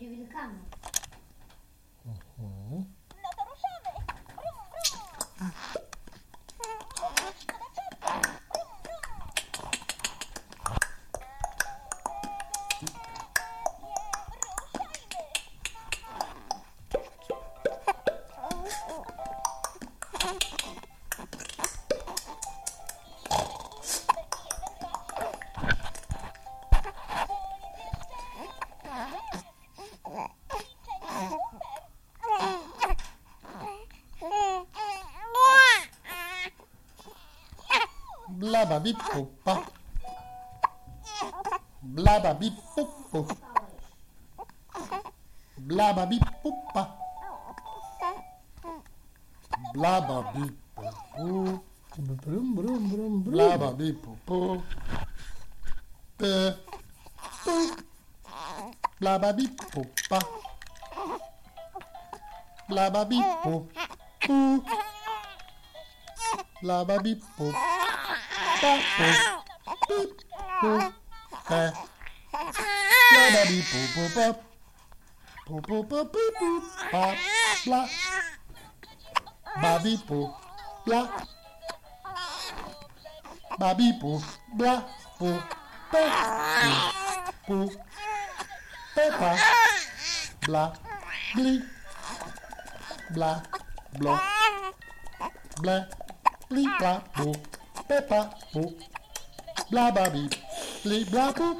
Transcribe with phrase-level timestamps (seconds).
[0.00, 0.77] You 吗
[38.38, 39.54] blaba bip poppa
[41.82, 43.20] blaba bip poppo
[45.66, 46.82] blaba bip poppa
[49.74, 51.62] blaba bip poppo
[53.26, 54.62] blaba bip poppo
[56.18, 56.32] pe.
[59.00, 60.18] Blaba bip poppa
[62.68, 63.26] blaba bip
[66.62, 67.20] blaba bip
[79.62, 80.30] Bobby boo,
[80.86, 81.08] blah.
[83.58, 84.22] Bobby boo,
[84.56, 84.82] blah,
[85.18, 85.40] boo,
[85.90, 86.10] blah,
[87.48, 87.68] boo,
[88.94, 89.30] peppa,
[90.46, 90.72] blah,
[91.34, 91.62] blee,
[93.14, 93.42] blah,
[93.98, 94.20] blah,
[95.62, 95.82] blah,
[96.50, 97.34] blee, blah, boo.
[97.88, 98.76] Peppa Pou,
[99.70, 100.28] blababi,
[100.84, 101.56] bli blabou.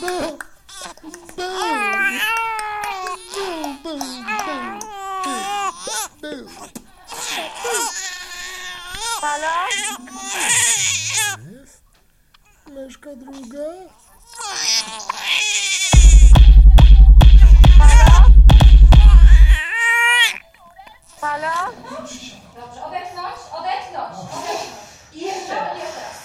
[0.00, 0.38] Bou.
[21.22, 21.70] Fala.
[21.90, 24.68] Dobrze, odetchnąć, odetchnąć, odetchnąć.
[25.12, 26.21] I jeszcze, jeszcze raz.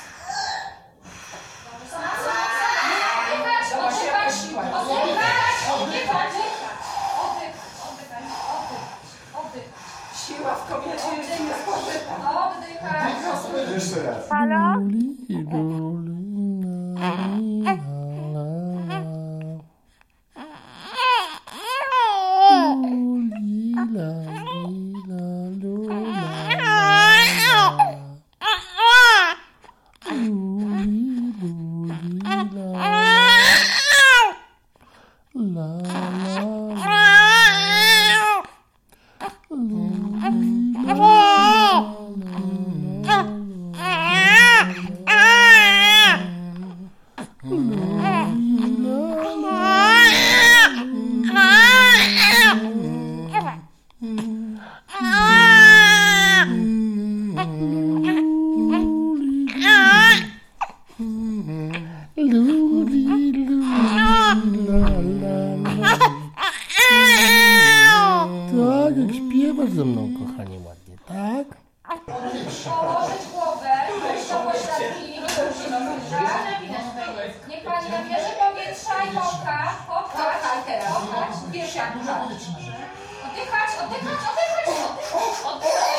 [81.68, 82.02] siadła.
[82.02, 85.97] Oddychać, oddychać, oddychać, oddychać, oddychać.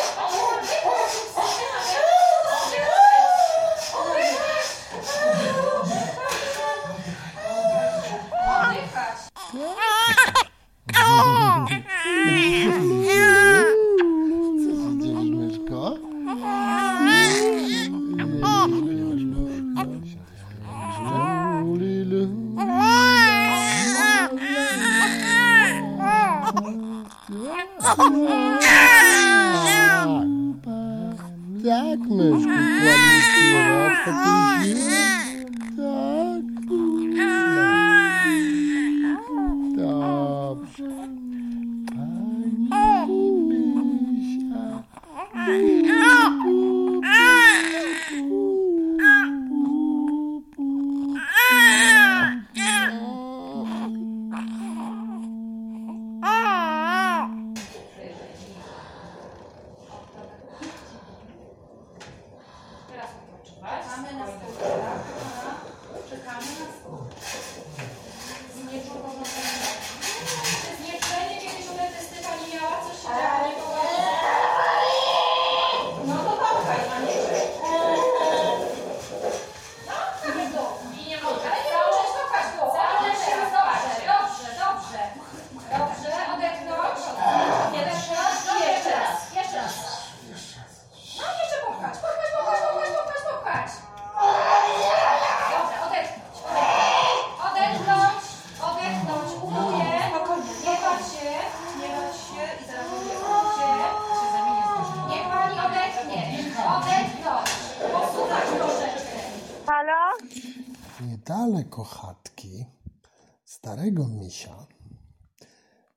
[113.98, 114.66] Starego misia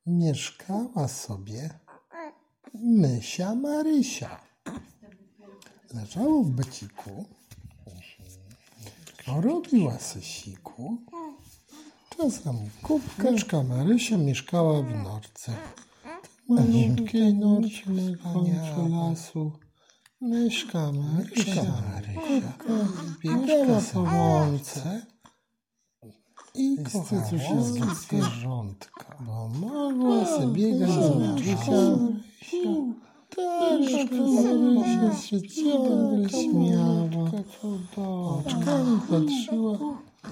[0.06, 1.70] mieszkała sobie
[2.74, 4.42] mysia Marysia.
[5.94, 7.26] Leżało w beciku,
[9.28, 10.98] robiła sysiku.
[12.18, 15.52] Czasem kubeczka Marysia mieszkała w norce.
[16.50, 17.82] Malutkiej norce
[18.34, 19.52] końcu lasu.
[20.22, 22.54] Myszka Marysia, Marysia
[23.24, 25.02] biegała po łące
[26.56, 27.22] i kochała
[27.94, 31.82] zwierzątka, bo mogła sobie biegać z Marysia.
[33.80, 37.32] Myszka Marysia się ciągle śmiała,
[38.38, 39.78] oczkami patrzyła,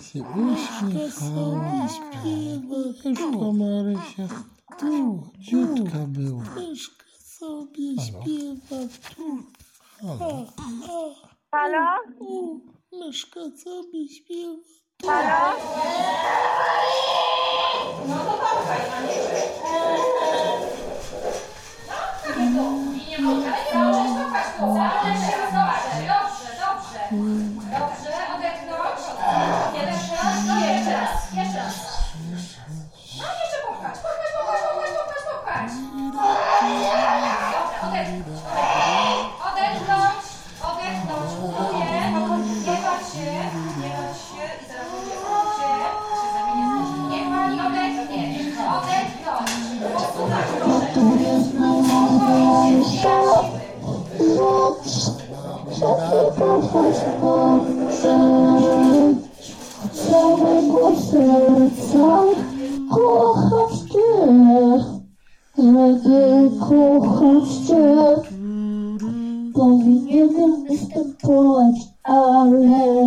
[0.01, 1.87] się uśmiechała.
[3.05, 4.27] Myszka Marysia
[5.39, 6.43] dziutka była.
[6.55, 9.37] Myszka sobie śpiewa tu.
[11.51, 11.97] Halo?
[12.91, 14.78] Myszka sobie śpiewa.
[15.03, 15.39] Mogę.
[23.75, 24.65] Ale zacząć kopać tu.
[24.73, 25.91] Zacząć teraz dobrze.
[27.79, 28.99] Dobrze, odetchnąć.
[29.73, 31.75] Jeden raz, no jeszcze raz.
[33.17, 34.61] No jeszcze popchać, popchać, popchać,
[35.29, 35.71] popchać.
[36.13, 36.29] Dobra.
[37.83, 38.39] Odetchnąć,
[59.93, 62.23] całego serca
[62.91, 64.35] kochać Cię,
[65.57, 68.15] żeby kochać Cię.
[69.53, 72.59] Powinienem występować, ale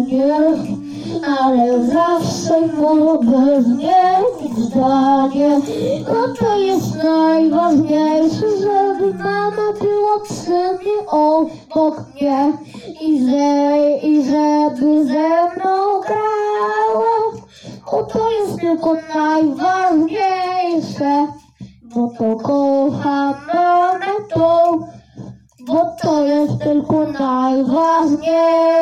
[0.07, 0.37] nie,
[1.39, 5.61] ale zawsze mogę zmienić zdanie.
[6.13, 12.53] No to jest najważniejsze, żeby mama była przy mnie obok mnie
[13.01, 13.79] i, że,
[14.09, 17.15] i żeby ze mną grała.
[17.87, 21.27] O to jest tylko najważniejsze,
[21.83, 24.81] bo to kocham mamę tą,
[25.67, 28.73] bo to jest tylko najważniejsze.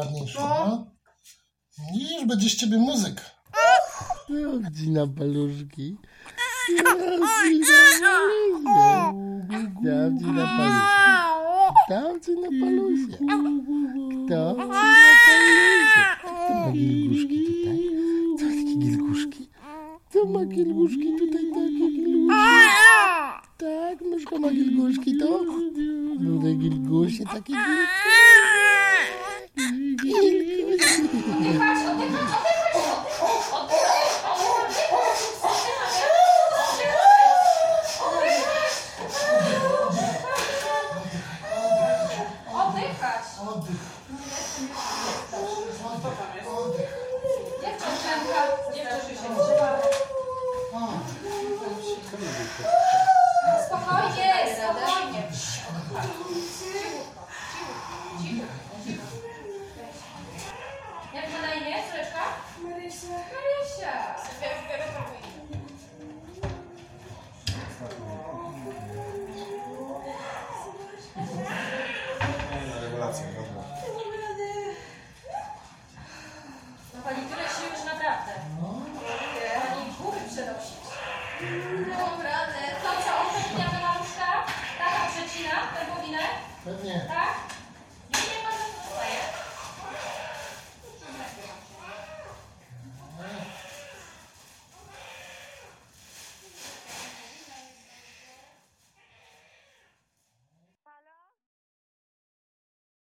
[0.00, 0.86] ładniejsze, no.
[1.94, 3.20] Już będzie z ciebie muzyk.
[4.62, 5.96] Chodzi na paluszki.
[9.84, 10.80] Dam ci na palusie.
[11.90, 13.16] Dam ci na palusie.
[13.16, 14.16] Kto ci na palusie?
[14.24, 14.54] Kto
[16.54, 17.78] ma gilguszki tutaj?
[18.38, 19.48] Co takie gilguszki?
[20.10, 21.44] Kto ma gilguszki tutaj?
[21.52, 22.40] Takie gilguszki.
[23.58, 25.44] Tak, myszka ma gilguszki, to?
[26.24, 28.10] Tutaj gilgusie, takie gilguszki.
[30.00, 30.40] Oddych.
[43.46, 44.89] Oddych.